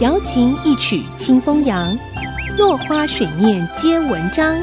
[0.00, 1.98] 瑶琴一曲清风扬，
[2.56, 4.56] 落花水面皆文章。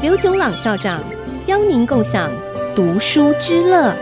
[0.00, 1.02] 刘炯朗校长
[1.48, 2.30] 邀您共享
[2.72, 3.92] 读书之乐。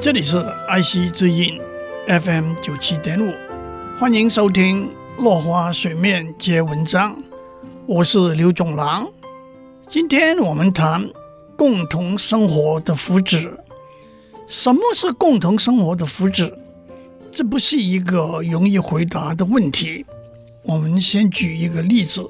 [0.00, 1.60] 这里是爱惜之音
[2.06, 3.30] FM 九七点五，
[3.98, 4.88] 欢迎收听
[5.22, 7.12] 《落花水面皆文章》，
[7.84, 9.06] 我是刘炯朗。
[9.90, 11.06] 今天我们谈
[11.58, 13.50] 共同生活的福祉。
[14.46, 16.50] 什么是共同生活的福祉？
[17.36, 20.06] 这不是一个容易回答的问题。
[20.62, 22.26] 我们先举一个例子：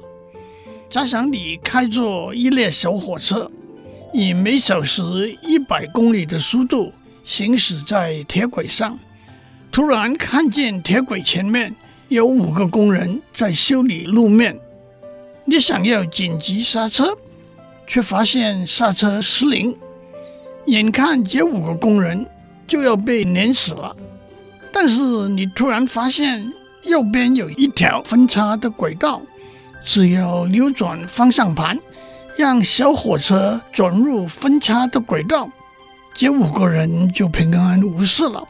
[0.89, 3.49] 假想你开着一列小火车，
[4.13, 5.01] 以每小时
[5.41, 6.91] 一百公里的速度
[7.23, 8.99] 行驶在铁轨上，
[9.71, 11.73] 突然看见铁轨前面
[12.09, 14.59] 有五个工人在修理路面，
[15.45, 17.17] 你想要紧急刹车，
[17.87, 19.73] 却发现刹车失灵。
[20.65, 22.25] 眼看这五个工人
[22.67, 23.95] 就要被碾死了，
[24.79, 29.19] 但是你突然发现右边有一条分叉的轨道，
[29.83, 31.79] 只要扭转方向盘，
[32.37, 35.49] 让小火车转入分叉的轨道，
[36.13, 38.47] 这五个人就平安无事了。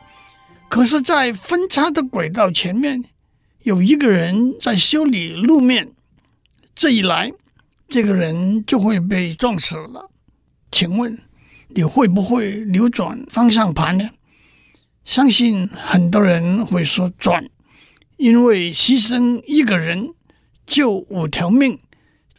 [0.68, 3.06] 可是，在分叉的轨道前面
[3.64, 5.94] 有一个人在修理路面，
[6.76, 7.32] 这一来，
[7.88, 10.10] 这个人就会被撞死了。
[10.74, 11.18] 请问？
[11.70, 14.10] 你会不会扭转方向盘呢？
[15.08, 17.50] 相信很多人会说转，
[18.18, 20.14] 因为牺牲一个人
[20.66, 21.80] 救五条命，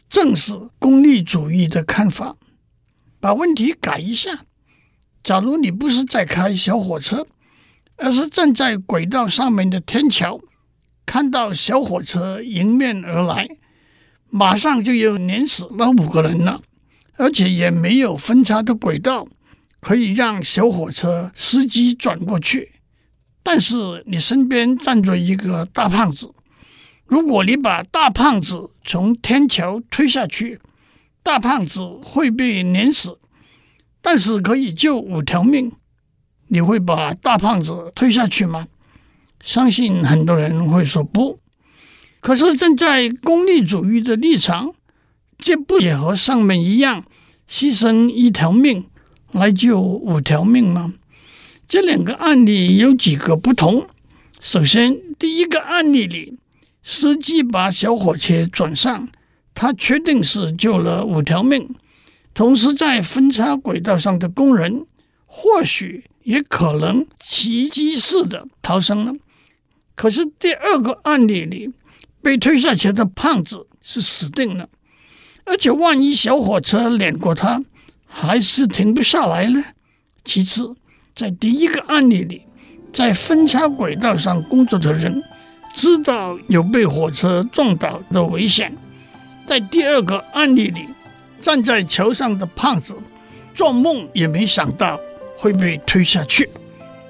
[0.07, 2.37] 正是功利主义的看法。
[3.19, 4.41] 把问题改一下，
[5.23, 7.25] 假如你不是在开小火车，
[7.97, 10.39] 而是站在轨道上面的天桥，
[11.07, 13.47] 看到小火车迎面而来，
[14.29, 16.61] 马上就要碾死那五个人了。
[17.17, 19.27] 而且也没有分叉的轨道
[19.79, 22.73] 可以让小火车司机转过去，
[23.41, 26.33] 但是你身边站着一个大胖子，
[27.05, 30.59] 如果你把大胖子从天桥推下去，
[31.23, 33.19] 大胖子会被碾死，
[34.01, 35.71] 但是可以救五条命，
[36.47, 38.67] 你会把大胖子推下去吗？
[39.41, 41.39] 相信很多人会说不。
[42.19, 44.73] 可是站在功利主义的立场。
[45.41, 47.05] 这不也和上面一样，
[47.47, 48.85] 牺牲一条命
[49.31, 50.93] 来救五条命吗？
[51.67, 53.87] 这两个案例有几个不同。
[54.39, 56.37] 首先，第一个案例里，
[56.81, 59.07] 司机把小火车转上，
[59.53, 61.75] 他确定是救了五条命。
[62.33, 64.85] 同时，在分叉轨道上的工人，
[65.25, 69.13] 或许也可能奇迹似的逃生了。
[69.93, 71.69] 可是，第二个案例里，
[72.21, 74.69] 被推下去的胖子是死定了。
[75.43, 77.61] 而且，万一小火车碾过他，
[78.09, 79.63] 还是停不下来呢。
[80.25, 80.75] 其次，
[81.15, 82.41] 在第一个案例里，
[82.91, 85.23] 在分叉轨道上工作的人
[85.73, 88.71] 知道有被火车撞倒的危险；
[89.45, 90.87] 在第二个案例里，
[91.39, 92.95] 站在桥上的胖子
[93.55, 94.99] 做梦也没想到
[95.37, 96.49] 会被推下去。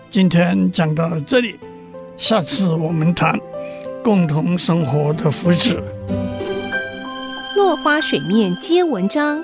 [0.10, 1.56] 今天讲到这里，
[2.18, 3.40] 下次我们谈
[4.04, 5.80] 共同生活的福祉。
[7.56, 9.44] 落花水面皆文章，